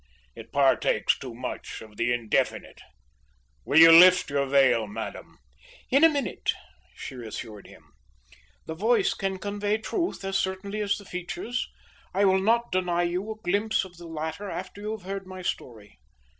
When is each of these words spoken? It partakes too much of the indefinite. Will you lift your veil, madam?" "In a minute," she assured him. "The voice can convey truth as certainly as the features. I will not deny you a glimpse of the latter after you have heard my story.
It 0.35 0.51
partakes 0.51 1.15
too 1.15 1.35
much 1.35 1.79
of 1.79 1.95
the 1.95 2.11
indefinite. 2.11 2.81
Will 3.65 3.77
you 3.77 3.91
lift 3.91 4.31
your 4.31 4.47
veil, 4.47 4.87
madam?" 4.87 5.37
"In 5.91 6.03
a 6.03 6.09
minute," 6.09 6.53
she 6.95 7.13
assured 7.23 7.67
him. 7.67 7.91
"The 8.65 8.73
voice 8.73 9.13
can 9.13 9.37
convey 9.37 9.77
truth 9.77 10.25
as 10.25 10.39
certainly 10.39 10.81
as 10.81 10.97
the 10.97 11.05
features. 11.05 11.69
I 12.15 12.25
will 12.25 12.39
not 12.41 12.71
deny 12.71 13.03
you 13.03 13.31
a 13.31 13.35
glimpse 13.43 13.85
of 13.85 13.97
the 13.97 14.07
latter 14.07 14.49
after 14.49 14.81
you 14.81 14.93
have 14.97 15.03
heard 15.05 15.27
my 15.27 15.43
story. 15.43 15.99